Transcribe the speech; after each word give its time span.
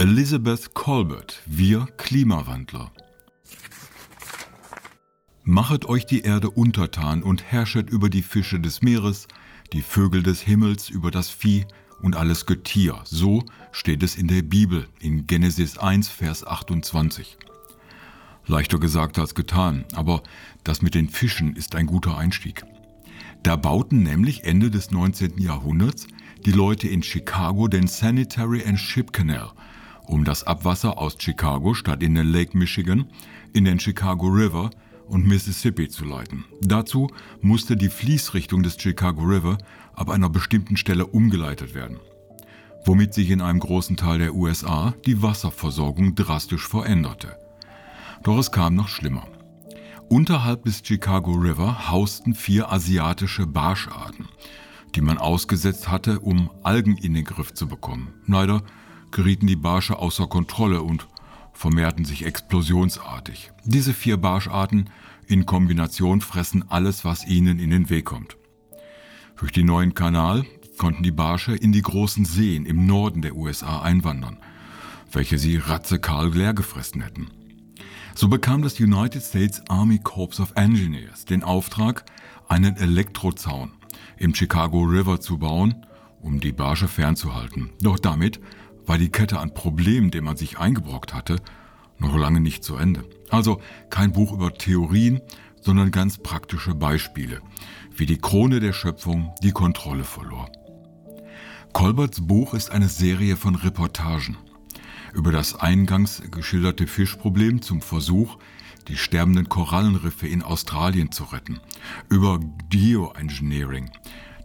Elizabeth 0.00 0.74
Colbert, 0.74 1.42
wir 1.44 1.88
Klimawandler. 1.96 2.92
Machet 5.42 5.86
euch 5.86 6.06
die 6.06 6.20
Erde 6.20 6.50
untertan 6.50 7.24
und 7.24 7.42
herrschet 7.42 7.90
über 7.90 8.08
die 8.08 8.22
Fische 8.22 8.60
des 8.60 8.80
Meeres, 8.80 9.26
die 9.72 9.82
Vögel 9.82 10.22
des 10.22 10.40
Himmels, 10.40 10.88
über 10.88 11.10
das 11.10 11.30
Vieh 11.30 11.66
und 12.00 12.14
alles 12.14 12.46
Getier. 12.46 13.00
So 13.02 13.44
steht 13.72 14.04
es 14.04 14.14
in 14.14 14.28
der 14.28 14.42
Bibel 14.42 14.86
in 15.00 15.26
Genesis 15.26 15.78
1, 15.78 16.08
Vers 16.08 16.46
28. 16.46 17.36
Leichter 18.46 18.78
gesagt 18.78 19.18
als 19.18 19.34
getan, 19.34 19.84
aber 19.96 20.22
das 20.62 20.80
mit 20.80 20.94
den 20.94 21.08
Fischen 21.08 21.56
ist 21.56 21.74
ein 21.74 21.86
guter 21.86 22.16
Einstieg. 22.16 22.62
Da 23.42 23.56
bauten 23.56 24.04
nämlich 24.04 24.44
Ende 24.44 24.70
des 24.70 24.92
19. 24.92 25.38
Jahrhunderts 25.38 26.06
die 26.46 26.52
Leute 26.52 26.86
in 26.86 27.02
Chicago 27.02 27.66
den 27.66 27.88
Sanitary 27.88 28.64
and 28.64 28.78
Ship 28.78 29.12
Canal, 29.12 29.50
um 30.08 30.24
das 30.24 30.44
Abwasser 30.44 30.98
aus 30.98 31.16
Chicago 31.18 31.74
statt 31.74 32.02
in 32.02 32.14
den 32.14 32.32
Lake 32.32 32.56
Michigan 32.56 33.06
in 33.52 33.64
den 33.64 33.78
Chicago 33.78 34.26
River 34.26 34.70
und 35.06 35.26
Mississippi 35.26 35.88
zu 35.88 36.04
leiten. 36.04 36.44
Dazu 36.60 37.08
musste 37.40 37.76
die 37.76 37.88
Fließrichtung 37.88 38.62
des 38.62 38.80
Chicago 38.80 39.22
River 39.22 39.58
ab 39.94 40.10
einer 40.10 40.28
bestimmten 40.28 40.76
Stelle 40.76 41.06
umgeleitet 41.06 41.74
werden, 41.74 41.98
womit 42.84 43.14
sich 43.14 43.30
in 43.30 43.40
einem 43.40 43.60
großen 43.60 43.96
Teil 43.96 44.18
der 44.18 44.34
USA 44.34 44.94
die 45.06 45.22
Wasserversorgung 45.22 46.14
drastisch 46.14 46.66
veränderte. 46.66 47.36
Doch 48.22 48.38
es 48.38 48.50
kam 48.52 48.74
noch 48.74 48.88
schlimmer. 48.88 49.26
Unterhalb 50.08 50.64
des 50.64 50.82
Chicago 50.82 51.32
River 51.32 51.90
hausten 51.90 52.34
vier 52.34 52.72
asiatische 52.72 53.46
Barscharten, 53.46 54.28
die 54.94 55.02
man 55.02 55.18
ausgesetzt 55.18 55.90
hatte, 55.90 56.20
um 56.20 56.50
Algen 56.62 56.96
in 56.96 57.14
den 57.14 57.24
Griff 57.24 57.52
zu 57.52 57.68
bekommen. 57.68 58.14
Leider 58.26 58.62
gerieten 59.10 59.46
die 59.46 59.56
Barsche 59.56 59.98
außer 59.98 60.26
Kontrolle 60.26 60.82
und 60.82 61.08
vermehrten 61.52 62.04
sich 62.04 62.24
explosionsartig. 62.24 63.50
Diese 63.64 63.92
vier 63.92 64.16
Barscharten 64.16 64.90
in 65.26 65.44
Kombination 65.44 66.20
fressen 66.20 66.70
alles, 66.70 67.04
was 67.04 67.26
ihnen 67.26 67.58
in 67.58 67.70
den 67.70 67.90
Weg 67.90 68.06
kommt. 68.06 68.36
Durch 69.36 69.52
den 69.52 69.66
neuen 69.66 69.94
Kanal 69.94 70.44
konnten 70.78 71.02
die 71.02 71.10
Barsche 71.10 71.54
in 71.54 71.72
die 71.72 71.82
großen 71.82 72.24
Seen 72.24 72.64
im 72.64 72.86
Norden 72.86 73.22
der 73.22 73.36
USA 73.36 73.82
einwandern, 73.82 74.38
welche 75.12 75.38
sie 75.38 75.56
ratzekal 75.56 76.32
leer 76.32 76.54
gefressen 76.54 77.02
hätten. 77.02 77.28
So 78.14 78.28
bekam 78.28 78.62
das 78.62 78.80
United 78.80 79.22
States 79.22 79.62
Army 79.68 79.98
Corps 79.98 80.40
of 80.40 80.52
Engineers 80.56 81.24
den 81.24 81.42
Auftrag, 81.42 82.04
einen 82.48 82.76
Elektrozaun 82.76 83.72
im 84.16 84.34
Chicago 84.34 84.82
River 84.82 85.20
zu 85.20 85.38
bauen, 85.38 85.86
um 86.20 86.40
die 86.40 86.52
Barsche 86.52 86.88
fernzuhalten. 86.88 87.70
Doch 87.80 87.98
damit 87.98 88.40
war 88.88 88.98
die 88.98 89.10
Kette 89.10 89.38
an 89.38 89.54
Problemen, 89.54 90.10
dem 90.10 90.24
man 90.24 90.36
sich 90.36 90.58
eingebrockt 90.58 91.14
hatte, 91.14 91.36
noch 91.98 92.16
lange 92.16 92.40
nicht 92.40 92.64
zu 92.64 92.76
Ende. 92.76 93.04
Also 93.30 93.60
kein 93.90 94.12
Buch 94.12 94.32
über 94.32 94.52
Theorien, 94.54 95.20
sondern 95.60 95.90
ganz 95.90 96.18
praktische 96.18 96.74
Beispiele, 96.74 97.40
wie 97.94 98.06
die 98.06 98.18
Krone 98.18 98.60
der 98.60 98.72
Schöpfung 98.72 99.34
die 99.42 99.52
Kontrolle 99.52 100.04
verlor. 100.04 100.50
Colberts 101.72 102.26
Buch 102.26 102.54
ist 102.54 102.70
eine 102.70 102.88
Serie 102.88 103.36
von 103.36 103.54
Reportagen 103.54 104.36
über 105.14 105.32
das 105.32 105.56
eingangs 105.56 106.22
geschilderte 106.30 106.86
Fischproblem 106.86 107.62
zum 107.62 107.80
Versuch, 107.80 108.38
die 108.88 108.96
sterbenden 108.96 109.48
Korallenriffe 109.48 110.26
in 110.26 110.42
Australien 110.42 111.12
zu 111.12 111.24
retten, 111.24 111.60
über 112.08 112.40
Geoengineering, 112.70 113.90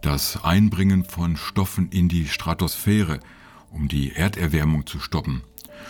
das 0.02 0.42
Einbringen 0.44 1.04
von 1.04 1.36
Stoffen 1.36 1.88
in 1.90 2.08
die 2.08 2.26
Stratosphäre 2.26 3.20
um 3.74 3.88
die 3.88 4.12
Erderwärmung 4.12 4.86
zu 4.86 5.00
stoppen. 5.00 5.42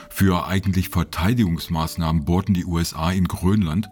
Für 0.08 0.46
eigentlich 0.46 0.88
Verteidigungsmaßnahmen 0.88 2.24
bohrten 2.24 2.54
die 2.54 2.64
USA 2.64 3.12
in 3.12 3.28
Grönland 3.28 3.89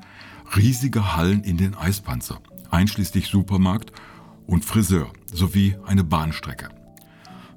riesige 0.57 1.17
Hallen 1.17 1.45
in 1.45 1.57
den 1.57 1.75
Eispanzer, 1.75 2.41
einschließlich 2.71 3.29
Supermarkt 3.29 3.93
und 4.47 4.65
Friseur 4.65 5.13
sowie 5.33 5.77
eine 5.85 6.05
Bahnstrecke. 6.05 6.71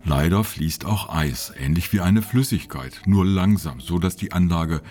Leider 0.03 0.43
fließt 0.43 0.85
auch 0.85 1.09
Eis, 1.09 1.51
ähnlich 1.57 1.91
wie 1.91 2.01
eine 2.01 2.21
Flüssigkeit, 2.21 3.01
nur 3.05 3.25
langsam, 3.25 3.79
so 3.79 3.97
dass 3.97 4.15
die 4.15 4.33
Anlage 4.33 4.81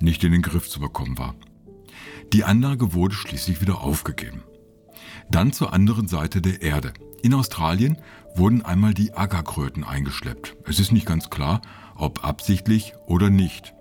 nicht 0.00 0.22
in 0.22 0.32
den 0.32 0.42
Griff 0.42 0.68
zu 0.68 0.78
bekommen 0.78 1.18
war. 1.18 1.34
Die 2.32 2.44
Anlage 2.44 2.94
wurde 2.94 3.14
schließlich 3.14 3.60
wieder 3.60 3.80
aufgegeben. 3.80 4.42
Dann 5.32 5.50
zur 5.50 5.72
anderen 5.72 6.08
Seite 6.08 6.42
der 6.42 6.60
Erde. 6.60 6.92
In 7.22 7.32
Australien 7.32 7.96
wurden 8.34 8.60
einmal 8.60 8.92
die 8.92 9.14
Ackerkröten 9.14 9.82
eingeschleppt. 9.82 10.56
Es 10.66 10.78
ist 10.78 10.92
nicht 10.92 11.06
ganz 11.06 11.30
klar, 11.30 11.62
ob 11.96 12.22
absichtlich 12.22 12.92
oder 13.06 13.30
nicht. 13.30 13.72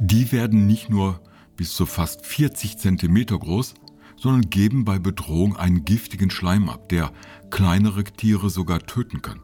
Die 0.00 0.32
werden 0.32 0.66
nicht 0.66 0.90
nur 0.90 1.20
bis 1.56 1.74
zu 1.76 1.86
fast 1.86 2.26
40 2.26 2.78
Zentimeter 2.78 3.38
groß, 3.38 3.74
sondern 4.16 4.50
geben 4.50 4.84
bei 4.84 4.98
Bedrohung 4.98 5.56
einen 5.56 5.84
giftigen 5.84 6.30
Schleim 6.30 6.68
ab, 6.68 6.88
der 6.88 7.12
kleinere 7.50 8.02
Tiere 8.02 8.50
sogar 8.50 8.80
töten 8.80 9.22
kann. 9.22 9.38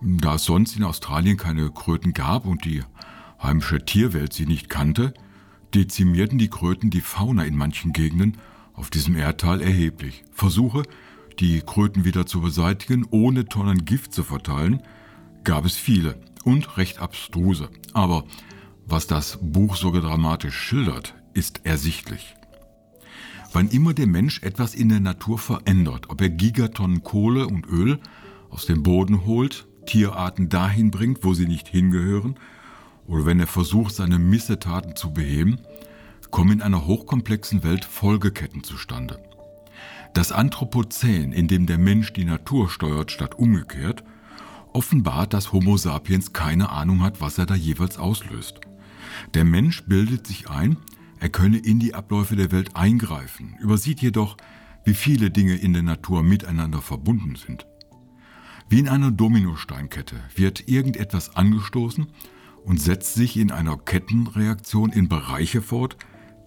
Da 0.00 0.36
es 0.36 0.44
sonst 0.44 0.76
in 0.78 0.84
Australien 0.84 1.36
keine 1.36 1.70
Kröten 1.70 2.14
gab 2.14 2.46
und 2.46 2.64
die 2.64 2.82
heimische 3.42 3.84
Tierwelt 3.84 4.32
sie 4.32 4.46
nicht 4.46 4.70
kannte, 4.70 5.12
dezimierten 5.74 6.38
die 6.38 6.48
Kröten 6.48 6.88
die 6.88 7.02
Fauna 7.02 7.44
in 7.44 7.54
manchen 7.54 7.92
Gegenden 7.92 8.38
auf 8.78 8.90
diesem 8.90 9.16
Erdteil 9.16 9.60
erheblich. 9.60 10.24
Versuche, 10.32 10.84
die 11.40 11.60
Kröten 11.60 12.04
wieder 12.04 12.26
zu 12.26 12.40
beseitigen, 12.40 13.06
ohne 13.10 13.44
Tonnen 13.44 13.84
Gift 13.84 14.12
zu 14.12 14.22
verteilen, 14.22 14.82
gab 15.44 15.64
es 15.64 15.76
viele 15.76 16.20
und 16.44 16.76
recht 16.76 17.00
abstruse. 17.00 17.68
Aber 17.92 18.24
was 18.86 19.06
das 19.06 19.38
Buch 19.42 19.76
so 19.76 19.90
dramatisch 19.90 20.56
schildert, 20.56 21.14
ist 21.34 21.60
ersichtlich. 21.64 22.34
Wann 23.52 23.68
immer 23.68 23.94
der 23.94 24.06
Mensch 24.06 24.42
etwas 24.42 24.74
in 24.74 24.88
der 24.88 25.00
Natur 25.00 25.38
verändert, 25.38 26.10
ob 26.10 26.20
er 26.20 26.30
Gigatonnen 26.30 27.02
Kohle 27.02 27.46
und 27.46 27.66
Öl 27.66 27.98
aus 28.50 28.66
dem 28.66 28.82
Boden 28.82 29.24
holt, 29.26 29.66
Tierarten 29.86 30.48
dahin 30.48 30.90
bringt, 30.90 31.24
wo 31.24 31.34
sie 31.34 31.46
nicht 31.46 31.66
hingehören, 31.66 32.36
oder 33.06 33.24
wenn 33.24 33.40
er 33.40 33.46
versucht, 33.46 33.94
seine 33.94 34.18
Missetaten 34.18 34.96
zu 34.96 35.12
beheben, 35.12 35.58
kommen 36.30 36.52
in 36.52 36.62
einer 36.62 36.86
hochkomplexen 36.86 37.62
Welt 37.62 37.84
Folgeketten 37.84 38.64
zustande. 38.64 39.20
Das 40.14 40.32
Anthropozän, 40.32 41.32
in 41.32 41.48
dem 41.48 41.66
der 41.66 41.78
Mensch 41.78 42.12
die 42.12 42.24
Natur 42.24 42.68
steuert 42.70 43.10
statt 43.10 43.38
umgekehrt, 43.38 44.04
offenbart, 44.72 45.32
dass 45.32 45.52
Homo 45.52 45.76
sapiens 45.76 46.32
keine 46.32 46.70
Ahnung 46.70 47.02
hat, 47.02 47.20
was 47.20 47.38
er 47.38 47.46
da 47.46 47.54
jeweils 47.54 47.98
auslöst. 47.98 48.60
Der 49.34 49.44
Mensch 49.44 49.84
bildet 49.84 50.26
sich 50.26 50.50
ein, 50.50 50.76
er 51.20 51.28
könne 51.28 51.58
in 51.58 51.78
die 51.78 51.94
Abläufe 51.94 52.36
der 52.36 52.52
Welt 52.52 52.76
eingreifen, 52.76 53.56
übersieht 53.60 54.00
jedoch, 54.00 54.36
wie 54.84 54.94
viele 54.94 55.30
Dinge 55.30 55.56
in 55.56 55.72
der 55.72 55.82
Natur 55.82 56.22
miteinander 56.22 56.80
verbunden 56.80 57.36
sind. 57.36 57.66
Wie 58.68 58.78
in 58.78 58.88
einer 58.88 59.10
Dominosteinkette 59.10 60.16
wird 60.34 60.68
irgendetwas 60.68 61.34
angestoßen 61.36 62.06
und 62.64 62.80
setzt 62.80 63.14
sich 63.14 63.36
in 63.36 63.50
einer 63.50 63.78
Kettenreaktion 63.78 64.90
in 64.90 65.08
Bereiche 65.08 65.62
fort, 65.62 65.96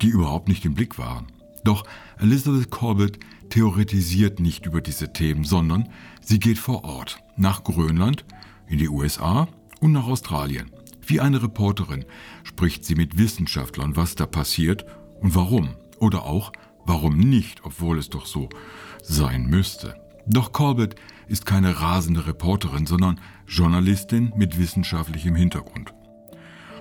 die 0.01 0.09
überhaupt 0.09 0.47
nicht 0.47 0.65
im 0.65 0.73
Blick 0.73 0.97
waren. 0.97 1.27
Doch 1.63 1.83
Elizabeth 2.17 2.69
Corbett 2.69 3.19
theoretisiert 3.49 4.39
nicht 4.39 4.65
über 4.65 4.81
diese 4.81 5.13
Themen, 5.13 5.43
sondern 5.43 5.89
sie 6.21 6.39
geht 6.39 6.57
vor 6.57 6.83
Ort 6.83 7.19
nach 7.35 7.63
Grönland, 7.63 8.25
in 8.67 8.77
die 8.77 8.89
USA 8.89 9.47
und 9.81 9.91
nach 9.91 10.07
Australien. 10.07 10.71
Wie 11.05 11.19
eine 11.19 11.43
Reporterin 11.43 12.05
spricht 12.43 12.85
sie 12.85 12.95
mit 12.95 13.17
Wissenschaftlern, 13.17 13.95
was 13.97 14.15
da 14.15 14.25
passiert 14.25 14.85
und 15.19 15.35
warum. 15.35 15.75
Oder 15.99 16.23
auch, 16.23 16.51
warum 16.85 17.17
nicht, 17.17 17.65
obwohl 17.65 17.99
es 17.99 18.09
doch 18.09 18.25
so 18.25 18.49
sein 19.03 19.45
müsste. 19.45 19.95
Doch 20.25 20.51
Corbett 20.51 20.95
ist 21.27 21.45
keine 21.45 21.81
rasende 21.81 22.27
Reporterin, 22.27 22.85
sondern 22.85 23.19
Journalistin 23.47 24.31
mit 24.35 24.57
wissenschaftlichem 24.57 25.35
Hintergrund. 25.35 25.93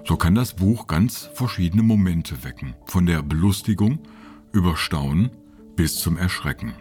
So 0.06 0.16
kann 0.16 0.34
das 0.34 0.54
Buch 0.54 0.86
ganz 0.86 1.30
verschiedene 1.34 1.82
Momente 1.82 2.42
wecken, 2.42 2.74
von 2.86 3.06
der 3.06 3.22
Belustigung 3.22 4.00
über 4.52 4.76
Staunen 4.76 5.30
bis 5.76 5.96
zum 5.96 6.16
Erschrecken. 6.16 6.74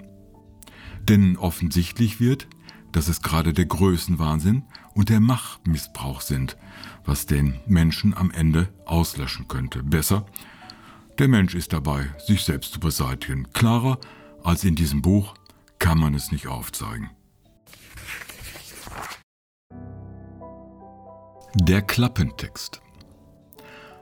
Denn 1.03 1.37
offensichtlich 1.37 2.19
wird, 2.19 2.47
dass 2.91 3.07
es 3.07 3.21
gerade 3.21 3.53
der 3.53 3.65
Größenwahnsinn 3.65 4.63
und 4.93 5.09
der 5.09 5.19
Machtmissbrauch 5.19 6.21
sind, 6.21 6.57
was 7.05 7.25
den 7.25 7.59
Menschen 7.67 8.13
am 8.13 8.31
Ende 8.31 8.69
auslöschen 8.85 9.47
könnte. 9.47 9.83
Besser, 9.83 10.25
der 11.19 11.27
Mensch 11.27 11.53
ist 11.53 11.73
dabei, 11.73 12.07
sich 12.25 12.43
selbst 12.43 12.73
zu 12.73 12.79
beseitigen. 12.79 13.47
Klarer 13.53 13.99
als 14.43 14.63
in 14.63 14.75
diesem 14.75 15.01
Buch 15.01 15.35
kann 15.77 15.99
man 15.99 16.15
es 16.15 16.31
nicht 16.31 16.47
aufzeigen. 16.47 17.09
Der 21.55 21.81
Klappentext 21.81 22.81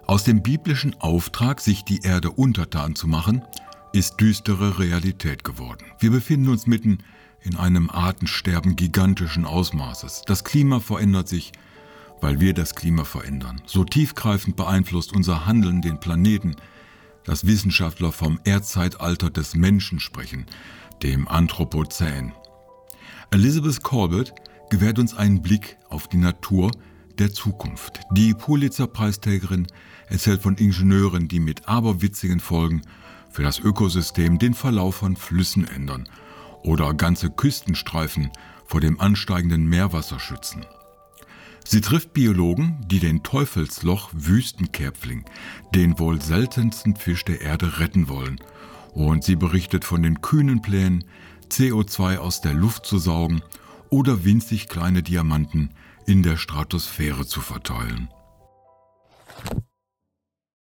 aus 0.08 0.24
dem 0.24 0.42
biblischen 0.42 1.00
Auftrag, 1.02 1.60
sich 1.60 1.84
die 1.84 2.02
Erde 2.02 2.32
untertan 2.32 2.96
zu 2.96 3.08
machen, 3.08 3.44
ist 3.92 4.20
düstere 4.20 4.80
Realität 4.80 5.44
geworden. 5.44 5.86
Wir 6.00 6.12
befinden 6.12 6.50
uns 6.50 6.66
mitten 6.66 7.00
in 7.42 7.58
einem 7.58 7.90
Artensterben 7.90 8.76
gigantischen 8.76 9.46
Ausmaßes. 9.46 10.24
Das 10.26 10.44
Klima 10.44 10.80
verändert 10.80 11.28
sich, 11.28 11.52
weil 12.22 12.40
wir 12.40 12.54
das 12.54 12.74
Klima 12.74 13.04
verändern. 13.04 13.62
So 13.66 13.84
tiefgreifend 13.84 14.56
beeinflusst 14.56 15.14
unser 15.14 15.46
Handeln 15.46 15.82
den 15.82 16.00
Planeten, 16.00 16.56
dass 17.26 17.46
Wissenschaftler 17.46 18.12
vom 18.12 18.40
Erdzeitalter 18.46 19.30
des 19.30 19.56
Menschen 19.56 20.00
sprechen, 20.00 20.46
dem 21.04 21.28
Anthropozän. 21.28 22.32
Elizabeth 23.32 23.84
Corbett 23.84 24.34
gewährt 24.70 25.00
uns 25.00 25.14
einen 25.14 25.42
Blick 25.42 25.78
auf 25.90 26.08
die 26.08 26.18
Natur 26.18 26.72
der 27.20 27.34
Zukunft. 27.34 28.02
Die 28.12 28.34
Pulitzer-Preisträgerin 28.34 29.68
erzählt 30.08 30.42
von 30.42 30.56
Ingenieuren, 30.56 31.28
die 31.28 31.40
mit 31.40 31.68
aberwitzigen 31.68 32.40
Folgen 32.40 32.82
für 33.32 33.44
das 33.44 33.60
Ökosystem 33.60 34.40
den 34.40 34.54
Verlauf 34.54 34.96
von 34.96 35.16
Flüssen 35.16 35.68
ändern 35.68 36.08
oder 36.64 36.94
ganze 36.94 37.30
Küstenstreifen 37.30 38.32
vor 38.66 38.82
dem 38.82 39.00
ansteigenden 39.00 39.68
Meerwasser 39.68 40.20
schützen. 40.20 40.66
Sie 41.66 41.82
trifft 41.82 42.14
Biologen, 42.14 42.78
die 42.88 43.00
den 43.00 43.24
Teufelsloch 43.24 44.10
Wüstenkerpfling, 44.14 45.26
den 45.76 46.00
wohl 46.00 46.22
seltensten 46.22 46.96
Fisch 46.96 47.26
der 47.26 47.42
Erde, 47.42 47.80
retten 47.80 48.08
wollen. 48.08 48.40
Und 48.94 49.26
sie 49.26 49.36
berichtet 49.36 49.84
von 49.84 50.02
den 50.02 50.22
kühnen 50.22 50.62
Plänen, 50.62 51.04
CO2 51.52 52.18
aus 52.18 52.42
der 52.42 52.54
Luft 52.54 52.86
zu 52.86 52.98
saugen 52.98 53.42
oder 53.90 54.24
winzig 54.24 54.70
kleine 54.70 55.04
Diamanten 55.04 55.72
in 56.08 56.24
der 56.24 56.38
Stratosphäre 56.38 57.28
zu 57.28 57.42
verteilen. 57.42 58.10